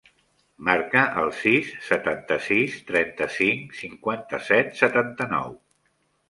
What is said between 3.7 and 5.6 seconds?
cinquanta-set, setanta-nou.